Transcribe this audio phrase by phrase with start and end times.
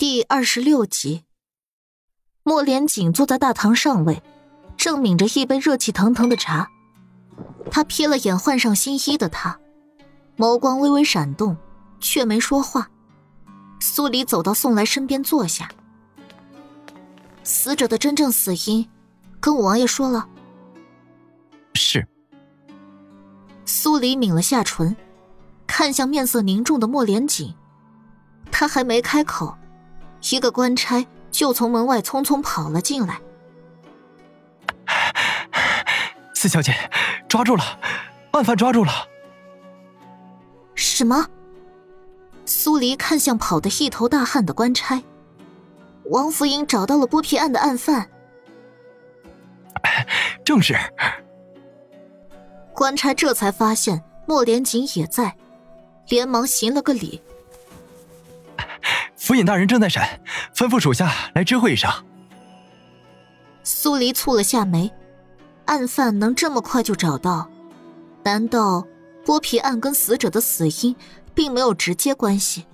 [0.00, 1.24] 第二十六集，
[2.42, 4.22] 莫连锦坐在大堂上位，
[4.74, 6.70] 正抿着一杯热气腾腾的茶。
[7.70, 9.60] 他瞥了眼换上新衣的他，
[10.38, 11.54] 眸光微微闪动，
[12.00, 12.88] 却没说话。
[13.78, 15.68] 苏黎走到宋来身边坐下。
[17.44, 18.88] 死者的真正死因，
[19.38, 20.26] 跟五王爷说了。
[21.74, 22.08] 是。
[23.66, 24.96] 苏黎抿了下唇，
[25.66, 27.54] 看向面色凝重的莫连锦，
[28.50, 29.54] 他还没开口。
[30.28, 33.20] 一个官差就从门外匆匆跑了进来。
[36.34, 36.74] 四小姐，
[37.28, 37.62] 抓住了，
[38.32, 38.92] 案犯抓住了。
[40.74, 41.26] 什么？
[42.44, 45.02] 苏黎看向跑得一头大汗的官差。
[46.04, 48.10] 王福英找到了剥皮案的案犯。
[50.44, 50.76] 正是。
[52.74, 55.36] 官差这才发现莫连锦也在，
[56.08, 57.22] 连忙行了个礼。
[59.20, 60.02] 府尹大人正在审，
[60.54, 61.90] 吩咐属下来知会一声。
[63.62, 64.90] 苏黎蹙了下眉，
[65.66, 67.46] 案犯能这么快就找到？
[68.24, 68.82] 难道
[69.22, 70.96] 剥皮案跟死者的死因
[71.34, 72.64] 并没有直接关系？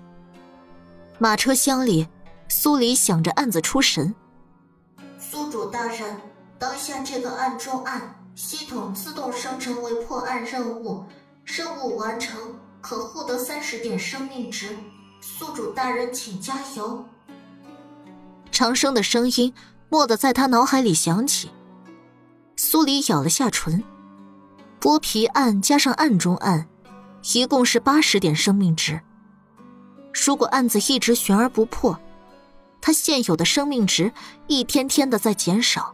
[1.19, 2.07] 马车厢里，
[2.47, 4.15] 苏黎想着案子出神。
[5.19, 6.17] 苏主大人，
[6.61, 11.05] 当下这个案中案系统自动生成为破案任务，
[11.45, 12.39] 任务完成
[12.81, 14.69] 可获得三十点生命值。
[15.29, 17.05] 宿主大人，请加油！
[18.53, 19.53] 长生的声音
[19.89, 21.51] 蓦地在他脑海里响起。
[22.55, 23.83] 苏黎咬了下唇。
[24.81, 26.69] 剥皮案加上案中案，
[27.35, 29.01] 一共是八十点生命值。
[30.25, 31.99] 如果案子一直悬而不破，
[32.81, 34.13] 他现有的生命值
[34.47, 35.93] 一天天的在减少，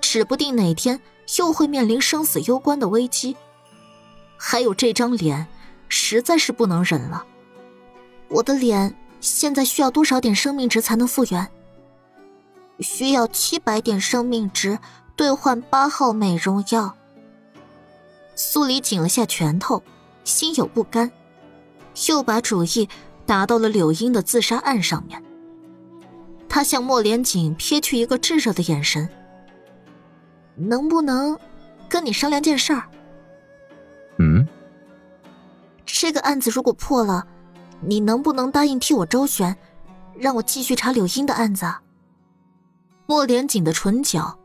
[0.00, 1.00] 指不定哪天
[1.36, 3.36] 又会面临生死攸关的危机。
[4.38, 5.48] 还有这张脸，
[5.88, 7.26] 实在是不能忍了。
[8.32, 11.46] 我的脸现在需要多少点生命值才能复原？
[12.80, 14.78] 需要七百点生命值
[15.14, 16.96] 兑换八号美容药。
[18.34, 19.82] 苏黎紧了下拳头，
[20.24, 21.12] 心有不甘，
[22.08, 22.88] 又把主意
[23.26, 25.22] 打到了柳英的自杀案上面。
[26.48, 29.06] 他向莫连锦瞥去一个炙热的眼神
[30.56, 31.38] ：“能不能
[31.86, 32.84] 跟你商量件事儿
[34.18, 34.48] ？”“嗯。
[35.84, 37.26] ”“这个案子如果破了。”
[37.84, 39.56] 你能不能答应替我周旋，
[40.14, 41.66] 让我继续查柳英的案子？
[43.06, 44.38] 莫连锦的唇角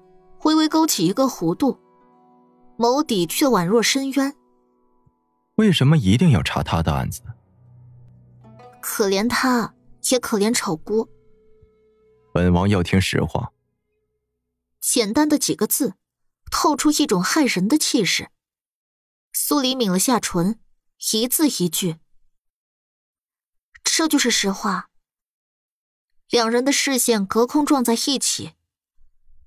[0.44, 1.78] 微微勾起一个弧度，
[2.78, 4.36] 眸底却宛若深渊。
[5.56, 7.22] 为什么一定要查他的案子？
[8.82, 9.74] 可怜他，
[10.12, 11.08] 也可怜丑姑。
[12.34, 13.52] 本王要听实话。
[14.80, 15.94] 简单的几个字，
[16.52, 18.30] 透出一种骇人的气势。
[19.34, 20.60] 苏黎抿了下唇，
[21.14, 21.98] 一字一句。
[23.90, 24.90] 这就是实话。
[26.30, 28.54] 两人的视线隔空撞在一起，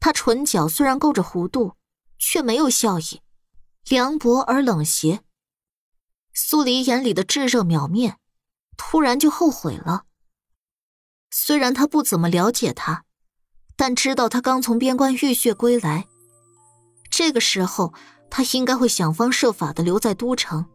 [0.00, 1.76] 他唇角虽然勾着弧度，
[2.18, 3.20] 却没有笑意，
[3.84, 5.20] 凉薄而冷邪。
[6.32, 8.16] 苏黎眼里的炙热秒灭，
[8.76, 10.04] 突然就后悔了。
[11.30, 13.04] 虽然他不怎么了解他，
[13.76, 16.08] 但知道他刚从边关浴血归来，
[17.10, 17.94] 这个时候
[18.30, 20.66] 他应该会想方设法的留在都城，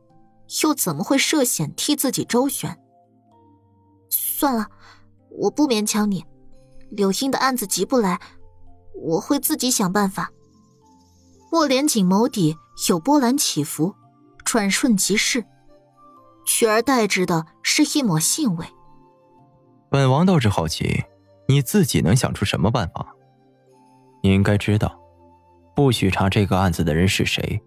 [0.63, 2.79] 又怎么会涉险替自己周旋？
[4.45, 4.67] 算了，
[5.31, 6.23] 我不勉强你。
[6.91, 8.21] 柳英的案子急不来，
[8.93, 10.29] 我会自己想办法。
[11.51, 12.55] 莫连锦眸底
[12.87, 13.95] 有波澜起伏，
[14.43, 15.43] 转瞬即逝，
[16.45, 18.67] 取而代之的是一抹欣慰。
[19.89, 21.03] 本王倒是好奇，
[21.47, 23.15] 你自己能想出什么办法？
[24.21, 24.95] 你应该知道，
[25.75, 27.59] 不许查这个案子的人是谁。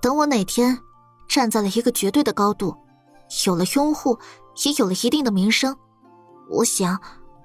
[0.00, 0.78] 等我哪天
[1.28, 2.74] 站在了一个绝对的高度，
[3.46, 4.18] 有了拥护。
[4.64, 5.76] 也有了一定的名声，
[6.50, 7.00] 我想，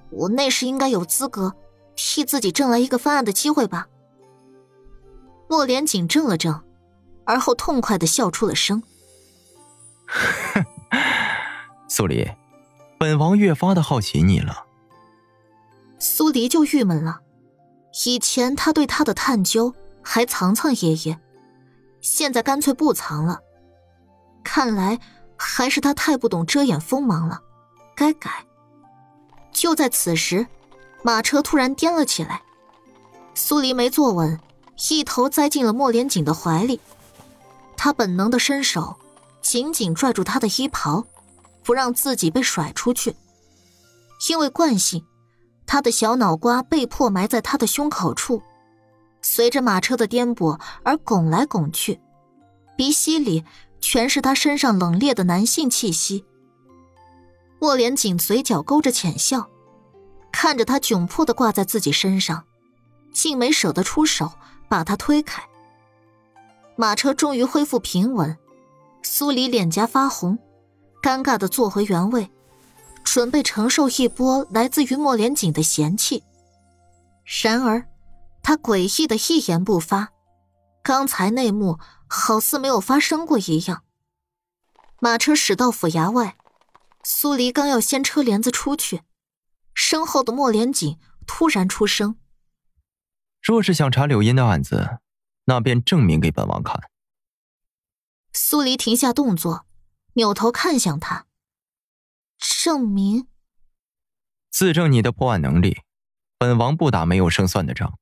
[0.09, 1.53] 我那时应该有资格
[1.95, 3.87] 替自己挣来一个翻案的机会吧。
[5.47, 6.63] 莫连锦怔了怔，
[7.25, 8.81] 而后痛快的笑出了声。
[10.07, 10.65] 哼，
[11.87, 12.27] 苏黎，
[12.97, 14.65] 本王越发的好奇你了。
[15.99, 17.19] 苏黎就郁闷了，
[18.05, 21.19] 以前他对他的探究还藏藏掖掖，
[22.01, 23.39] 现在干脆不藏了，
[24.43, 24.99] 看来。
[25.45, 27.41] 还是他太不懂遮掩锋芒了，
[27.95, 28.45] 该改。
[29.51, 30.47] 就在此时，
[31.03, 32.41] 马车突然颠了起来，
[33.35, 34.39] 苏黎没坐稳，
[34.89, 36.79] 一头栽进了莫连锦的怀里。
[37.75, 38.95] 他本能的伸手，
[39.41, 41.05] 紧紧拽住他的衣袍，
[41.61, 43.15] 不让自己被甩出去。
[44.29, 45.05] 因为惯性，
[45.67, 48.41] 他的小脑瓜被迫埋在他的胸口处，
[49.21, 51.99] 随着马车的颠簸而拱来拱去，
[52.77, 53.43] 鼻息里。
[53.83, 56.23] 全是他身上冷冽的男性气息。
[57.59, 59.49] 莫连锦嘴角勾着浅笑，
[60.31, 62.45] 看着他窘迫的挂在自己身上，
[63.11, 64.31] 竟没舍得出手
[64.69, 65.43] 把他推开。
[66.77, 68.37] 马车终于恢复平稳，
[69.01, 70.39] 苏黎脸颊发红，
[71.01, 72.31] 尴尬的坐回原位，
[73.03, 76.23] 准备承受一波来自于莫连锦的嫌弃。
[77.41, 77.85] 然而，
[78.41, 80.07] 他诡异的一言不发，
[80.81, 81.77] 刚才那幕
[82.15, 83.83] 好似没有发生过一样。
[84.99, 86.37] 马车驶到府衙外，
[87.03, 89.01] 苏黎刚要掀车帘子出去，
[89.73, 92.17] 身后的莫连锦突然出声
[93.41, 94.99] ：“若是想查柳音的案子。”
[95.45, 96.79] 那便证明给本王看。
[98.31, 99.65] 苏黎停下动作，
[100.13, 101.25] 扭头看向他。
[102.37, 103.27] 证明？
[104.49, 105.81] 自证你的破案能力，
[106.37, 107.99] 本王不打没有胜算的仗。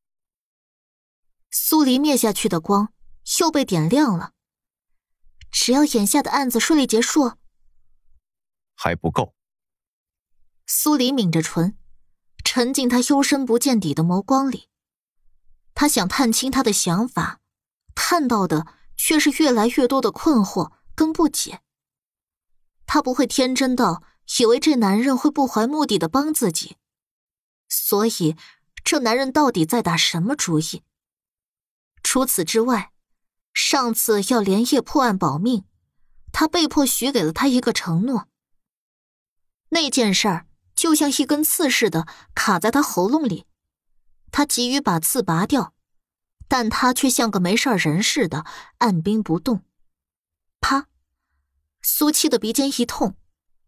[1.49, 2.93] 苏黎灭下去的光
[3.39, 4.33] 又被点亮了。
[5.51, 7.33] 只要眼下的案子顺利结束，
[8.73, 9.35] 还不够。
[10.65, 11.77] 苏黎抿着唇，
[12.43, 14.69] 沉浸他幽深不见底的眸光里。
[15.73, 17.41] 他想探清他的想法，
[17.93, 21.61] 看到的却是越来越多的困惑跟不解。
[22.85, 24.03] 他不会天真到
[24.39, 26.77] 以为这男人会不怀目的的帮自己，
[27.67, 28.35] 所以
[28.83, 30.83] 这男人到底在打什么主意？
[32.03, 32.90] 除此之外，
[33.71, 35.63] 上次要连夜破案保命，
[36.33, 38.27] 他被迫许给了他一个承诺。
[39.69, 40.45] 那件事儿
[40.75, 43.45] 就像一根刺似的卡在他喉咙里。
[44.29, 45.73] 他急于把刺拔掉，
[46.49, 48.43] 但他却像个没事人似的
[48.79, 49.63] 按兵不动。
[50.59, 50.87] 啪！
[51.81, 53.15] 苏七的鼻尖一痛，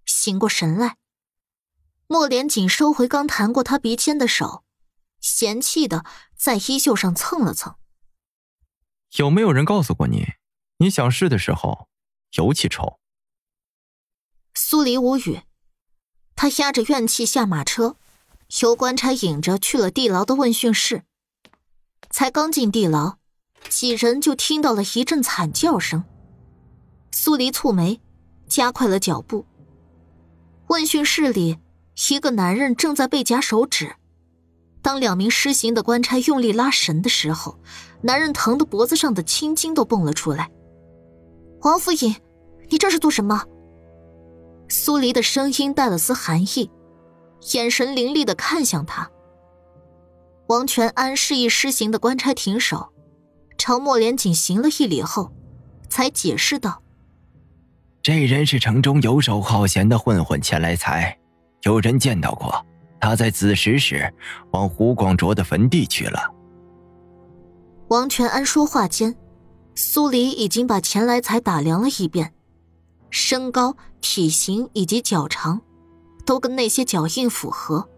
[0.06, 0.98] 醒过神来。
[2.08, 4.66] 莫连锦收回刚弹过他鼻尖的手，
[5.22, 6.04] 嫌弃的
[6.36, 7.78] 在衣袖上蹭了蹭。
[9.18, 10.34] 有没有人告诉过你，
[10.78, 11.88] 你想试的时候
[12.38, 13.00] 尤其臭？
[14.56, 15.42] 苏黎无语，
[16.36, 17.98] 他压着怨气下马车。
[18.62, 21.06] 由官差引着去了地牢的问讯室，
[22.12, 23.18] 才刚进地牢，
[23.68, 26.04] 几人就听到了一阵惨叫声。
[27.12, 28.00] 苏黎蹙眉，
[28.48, 29.48] 加快了脚步。
[30.68, 31.58] 问讯室里，
[32.12, 33.96] 一个男人正在被夹手指。
[34.84, 37.58] 当两名施行的官差用力拉绳的时候，
[38.02, 40.52] 男人疼得脖子上的青筋都蹦了出来。
[41.62, 42.14] 王府尹，
[42.70, 43.46] 你这是做什么？
[44.68, 46.70] 苏黎的声音带了丝寒意。
[47.54, 49.10] 眼神凌厉的看向他，
[50.48, 52.94] 王全安示意施行的官差停手，
[53.58, 55.32] 朝莫连锦行了一礼后，
[55.90, 56.82] 才解释道
[58.02, 61.18] ：“这人是城中游手好闲的混混钱来财，
[61.64, 62.66] 有人见到过，
[63.04, 64.14] 他在子时时
[64.52, 66.34] 往胡广卓的坟地去了。”
[67.90, 69.14] 王全安说话间，
[69.76, 72.34] 苏黎已经把钱来财打量了一遍，
[73.10, 75.62] 身高、体型以及脚长。
[76.26, 77.90] 都跟那些脚印符合，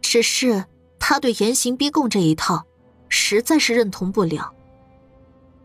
[0.00, 0.64] 只是
[0.96, 2.64] 他对严刑逼供这一套，
[3.08, 4.54] 实在是认同不了。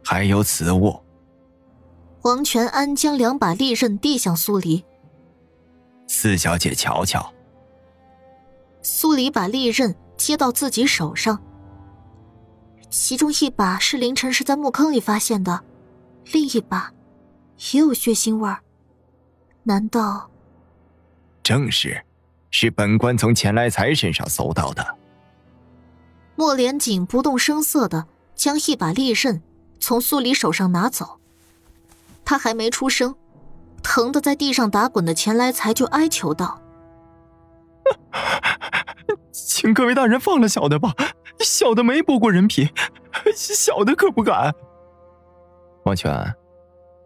[0.04, 1.00] 还有此物。
[2.24, 4.84] 王全安将两把利刃递向苏黎，
[6.08, 7.32] 四小姐瞧瞧。
[8.82, 11.42] 苏黎把利刃接到自己手上，
[12.90, 15.64] 其中一把是凌晨时在墓坑里发现的，
[16.32, 16.92] 另一把
[17.74, 18.60] 也有血腥味儿，
[19.64, 20.30] 难道？
[21.44, 22.04] 正是，
[22.50, 24.98] 是本官从钱来财身上搜到的。
[26.36, 29.42] 莫连锦不动声色的将一把利刃
[29.80, 31.20] 从苏黎手上拿走，
[32.26, 33.16] 他还没出声，
[33.84, 36.60] 疼的在地上打滚的钱来财就哀求道
[39.32, 40.94] ：“请各位大人放了小的吧，
[41.40, 42.70] 小的没剥过人皮，
[43.36, 44.54] 小的可不敢。”
[45.86, 46.36] 王权，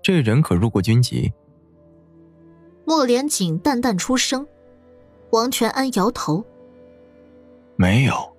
[0.01, 1.31] 这人可入过军籍。
[2.85, 4.47] 莫连锦淡淡出声，
[5.31, 6.45] 王全安摇头
[7.77, 8.35] ：“没有，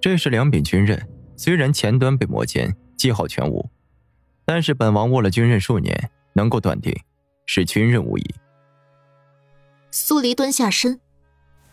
[0.00, 1.00] 这是两柄军刃，
[1.36, 3.68] 虽然前端被磨尖，记号全无，
[4.44, 6.92] 但是本王握了军刃数年，能够断定
[7.46, 8.34] 是军刃无疑。”
[9.92, 11.00] 苏黎蹲下身，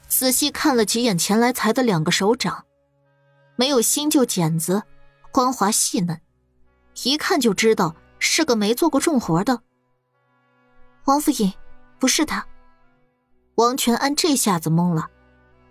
[0.08, 2.66] 仔细看了几眼前来财的两个手掌，
[3.56, 4.84] 没有新旧茧子，
[5.32, 6.22] 光滑细嫩，
[7.04, 9.62] 一看就知道是个没做过重活的。
[11.06, 11.54] 王府尹。
[11.98, 12.46] 不是他，
[13.56, 15.10] 王全安这下子懵了，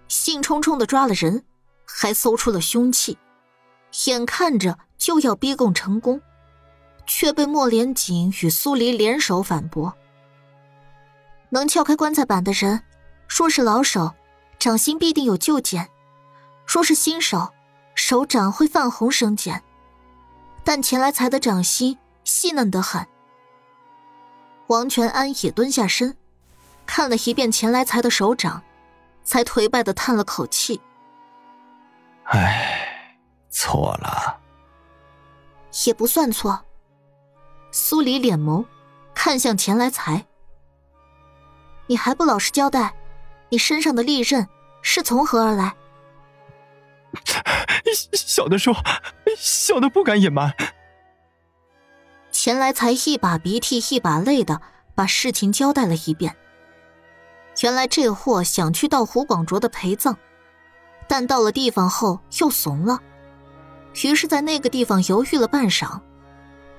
[0.08, 1.44] 兴冲冲的抓了人，
[1.84, 3.18] 还搜出了凶器，
[4.06, 6.20] 眼看着就要逼供成功，
[7.06, 9.94] 却被莫连锦与苏黎联手反驳。
[11.50, 12.82] 能撬开棺材板的人，
[13.28, 14.12] 若是老手，
[14.64, 15.84] 掌心必定有旧茧；
[16.66, 17.52] 若是新手，
[17.94, 19.62] 手掌会泛红生茧。
[20.64, 23.06] 但钱来财的掌心细嫩得很。
[24.68, 26.16] 王全安也蹲下身，
[26.86, 28.62] 看了一遍钱来财的手掌，
[29.22, 30.80] 才颓败的叹了口气
[32.24, 33.06] ：“唉，
[33.50, 34.40] 错了，
[35.84, 36.64] 也不算错。”
[37.70, 38.64] 苏黎脸眸
[39.14, 40.24] 看向钱来财
[41.86, 42.94] ：“你还不老实交代，
[43.50, 44.48] 你身上的利刃
[44.84, 45.74] 是从何而来？”
[48.12, 48.74] 小的说，
[49.36, 50.54] 小的不敢隐瞒。
[52.30, 54.60] 前来才一把鼻涕一把泪的
[54.94, 56.36] 把事情交代了一遍。
[57.62, 60.16] 原来这货想去盗胡广卓的陪葬，
[61.06, 63.00] 但到了地方后又怂了，
[64.02, 66.00] 于是在那个地方犹豫了半晌，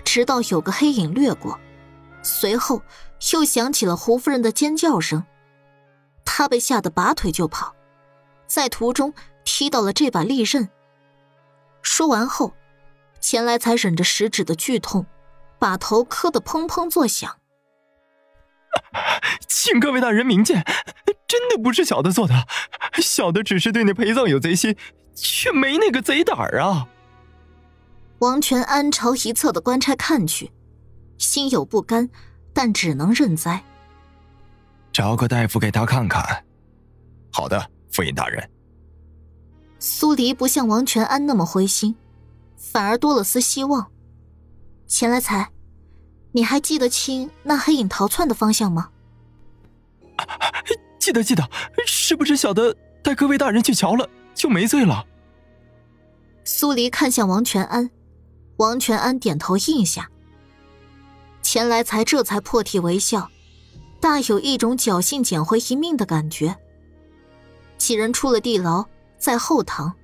[0.04, 1.58] 直到有个黑影掠过，
[2.22, 2.82] 随后
[3.32, 5.24] 又响起了胡夫人的尖叫声，
[6.26, 7.74] 他被吓得拔腿就跑，
[8.48, 9.14] 在途中。
[9.48, 10.68] 踢到了这把利刃。
[11.84, 12.54] 说完后，
[13.22, 15.06] 钱来才忍着食指的剧痛，
[15.60, 17.38] 把头磕得砰砰作响。
[19.48, 20.66] 请各位大人明鉴，
[21.28, 22.34] 真的不是小的做的，
[23.02, 24.76] 小的只是对那陪葬有贼心，
[25.14, 26.88] 却没那个贼胆儿啊！
[28.20, 30.52] 王全安朝一侧的官差看去，
[31.20, 32.10] 心有不甘，
[32.52, 33.64] 但只能认栽。
[34.92, 36.44] 找个大夫给他看看。
[37.32, 38.50] 好的，夫人大人。
[39.80, 41.96] 苏黎不像王全安那么灰心，
[42.58, 43.90] 反而多了丝希望。
[44.86, 45.50] 钱来财，
[46.34, 48.90] 你还记得清那黑影逃窜的方向吗？
[51.00, 51.50] 记得记得，
[51.88, 55.06] 是不是小的带各位大人去瞧了，就没罪了？
[56.44, 57.90] 苏黎看向王全安，
[58.58, 60.10] 王全安点头应下。
[61.42, 63.30] 钱来财这才破涕为笑，
[64.02, 66.58] 大有一种侥幸捡回一命的感觉。
[67.78, 68.86] 几人出了地牢。
[69.18, 69.96] 在后堂，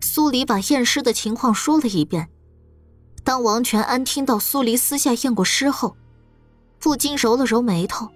[0.00, 2.28] 苏黎把验尸的情况说了一遍。
[3.24, 5.96] 当王全安听到苏黎私下验过尸后，
[6.78, 8.10] 不禁揉了揉眉头，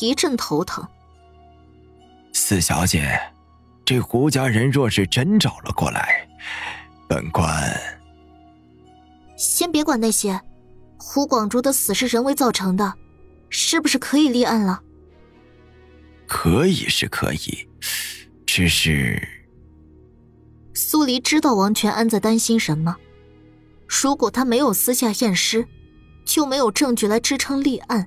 [0.00, 0.86] 一阵头疼。
[2.32, 3.20] 四小姐，
[3.84, 6.28] 这胡家人若是真找了过来，
[7.06, 7.78] 本官……
[9.36, 10.40] 先别管那些，
[10.96, 12.94] 胡广竹的死是人为造成的，
[13.48, 14.82] 是不是可以立案了？
[16.26, 17.68] 可以是可以，
[18.56, 19.20] 只是……
[20.74, 22.94] 苏黎知道王全安在担心什么。
[23.88, 25.66] 如果他没有私下验尸，
[26.24, 28.06] 就没有证据来支撑立案。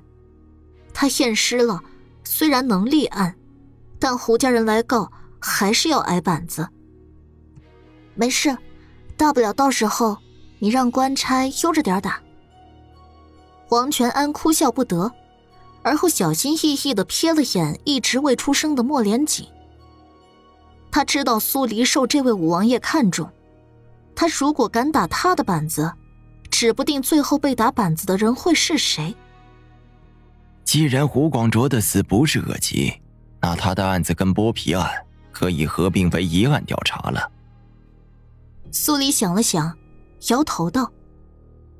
[0.94, 1.82] 他验尸了，
[2.24, 3.36] 虽然能立案，
[3.98, 6.66] 但胡家人来告还是要挨板子。
[8.14, 8.56] 没事，
[9.18, 10.16] 大不了到时候
[10.60, 12.22] 你让官差悠着点打。
[13.68, 15.12] 王全安哭笑不得，
[15.82, 19.46] 而后小心翼翼的瞥了眼一直未出声的莫连锦。
[20.90, 23.30] 他知道苏黎受这位五王爷看重，
[24.14, 25.92] 他如果敢打他的板子，
[26.50, 29.14] 指不定最后被打板子的人会是谁。
[30.64, 32.92] 既然胡广卓的死不是恶疾，
[33.40, 34.90] 那他的案子跟剥皮案
[35.30, 37.30] 可以合并为一案调查了。
[38.70, 39.76] 苏黎想了想，
[40.28, 40.92] 摇头道：“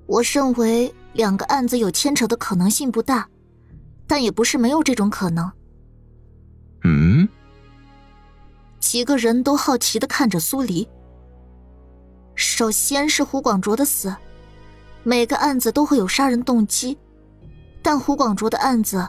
[0.07, 3.29] 我认为两个案子有牵扯的可能性不大，
[4.07, 5.51] 但也不是没有这种可能。”
[8.89, 10.89] 几个人都好奇的看着苏黎。
[12.35, 14.17] 首先是胡广卓的死，
[15.03, 16.97] 每个案子都会有杀人动机，
[17.83, 19.07] 但胡广卓的案子，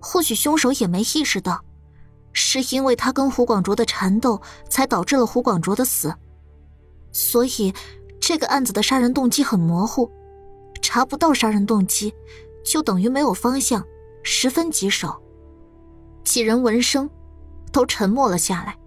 [0.00, 1.62] 或许凶手也没意识到，
[2.32, 6.14] 是因为他跟胡广卓的缠斗才导致了胡广卓的死，
[7.12, 7.74] 所以
[8.18, 10.10] 这个案子的杀人动机很模糊，
[10.80, 12.14] 查不到杀人动机，
[12.64, 13.84] 就等于没有方向，
[14.22, 15.22] 十分棘手。
[16.24, 17.10] 几人闻声，
[17.70, 18.78] 都沉默了下来。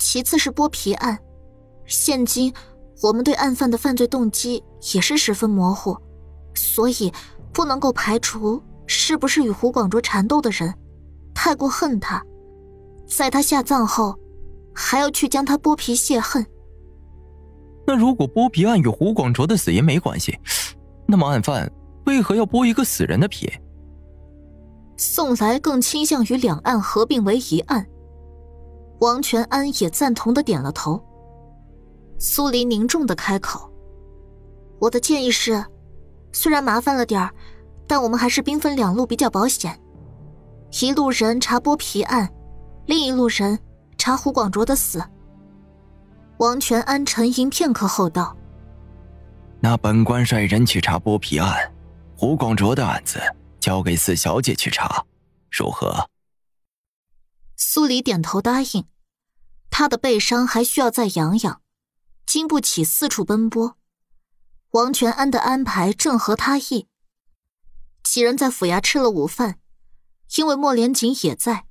[0.00, 1.18] 其次是剥皮案，
[1.84, 2.52] 现今
[3.02, 4.64] 我们对案犯的犯罪动机
[4.94, 5.94] 也是十分模糊，
[6.54, 7.12] 所以
[7.52, 10.74] 不能够排除是不是与胡广卓缠斗的人
[11.34, 12.24] 太过恨他，
[13.06, 14.18] 在他下葬后
[14.74, 16.44] 还要去将他剥皮泄恨。
[17.86, 20.38] 那如果剥皮案与胡广卓的死因没关系，
[21.06, 21.70] 那么案犯
[22.06, 23.52] 为何要剥一个死人的皮？
[24.96, 27.86] 宋才更倾向于两案合并为一案。
[29.00, 31.02] 王全安也赞同的点了头。
[32.18, 33.70] 苏黎凝重的开口
[34.78, 35.64] ：“我的建议是，
[36.32, 37.30] 虽然麻烦了点儿，
[37.86, 39.80] 但我们还是兵分两路比较保险。
[40.82, 42.28] 一路人查剥皮案，
[42.86, 43.58] 另一路人
[43.96, 45.02] 查胡广卓的死。”
[46.38, 48.36] 王全安沉吟片刻后道
[49.60, 51.54] ：“那本官率人去查剥皮案，
[52.16, 53.18] 胡广卓的案子
[53.58, 55.02] 交给四小姐去查，
[55.50, 56.06] 如何？”
[57.62, 58.88] 苏黎点头答应，
[59.68, 61.60] 他的背伤还需要再养养，
[62.24, 63.76] 经不起四处奔波。
[64.70, 66.88] 王全安的安排正合他意。
[68.02, 69.60] 几人在府衙吃了午饭，
[70.36, 71.66] 因为莫连锦也在，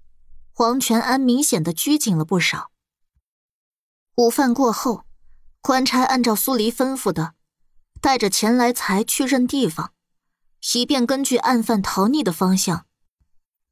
[0.58, 2.69] 王全安明显的拘谨了不少。
[4.17, 5.05] 午饭过后，
[5.60, 7.34] 官差按照苏黎吩咐的，
[8.00, 9.93] 带着钱来财去认地方，
[10.75, 12.86] 以便根据案犯逃匿的方向，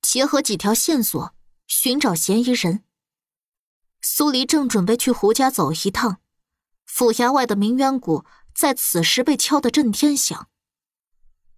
[0.02, 1.36] 结合几条线索
[1.80, 2.82] 寻找嫌疑人。
[4.02, 6.18] 苏黎正准备去胡家走一趟，
[6.88, 10.48] 府衙外的鸣冤鼓在此时被敲得震天响。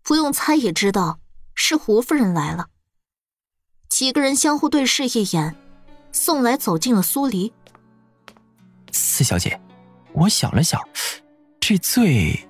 [0.04, 1.22] 不用猜也知道
[1.56, 2.68] 是胡夫人来了。
[3.88, 5.56] 几个人相互对视一眼，
[6.12, 7.54] 宋来走进了苏黎。
[8.92, 9.58] 四小姐，
[10.12, 10.82] 我想了想，
[11.62, 12.46] 这罪……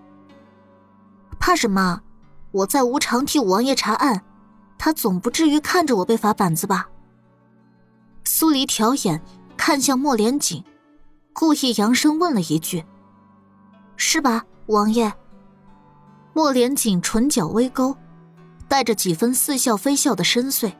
[1.39, 2.01] 怕什么？
[2.49, 4.25] 我在无偿替五王爷查案，
[4.79, 6.89] 他总不至于看着我被罚板子吧？
[8.23, 9.21] 苏黎挑眼
[9.57, 10.63] 看向莫连锦，
[11.33, 12.83] 故意扬声问了一句
[13.97, 15.11] ：“是吧，王爷？”
[16.33, 17.95] 莫连锦唇角微勾，
[18.67, 20.71] 带着几分似笑非笑的深邃。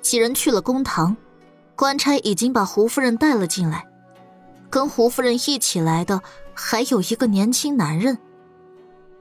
[0.00, 1.16] 几人去了公堂，
[1.76, 3.84] 官差已经把胡夫人带了进来。
[4.70, 6.22] 跟胡夫人一起来的
[6.54, 8.16] 还有一个年轻男人。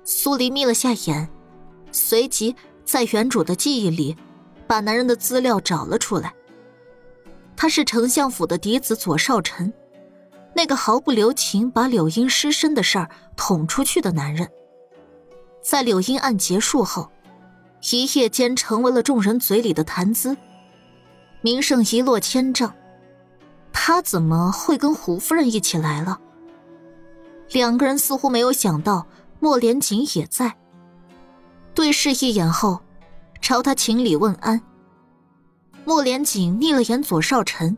[0.04, 1.28] 苏黎眯了下眼，
[1.92, 4.16] 随即在原主的记忆里，
[4.68, 6.34] 把男人的资料找了出来。
[7.58, 9.74] 他是丞相府的嫡子左少臣，
[10.54, 14.48] 那个毫不留情把柳英失身的事儿捅出去的男人。
[15.64, 17.10] 在柳英案结束后，
[17.92, 20.38] 一夜间成为了众人嘴里的谈资，
[21.42, 22.72] 名声一落千丈。
[23.74, 26.20] 他怎么会跟胡夫人一起来了？
[27.50, 29.08] 两个人似乎没有想到
[29.40, 30.56] 莫连锦也在。
[31.74, 32.80] 对视一眼后，
[33.42, 34.62] 朝他行礼问安。
[35.88, 37.78] 莫连锦睨了眼左少臣：“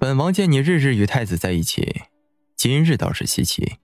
[0.00, 2.04] 本王见你日日与太子在一起，
[2.56, 3.74] 今日倒是稀奇。”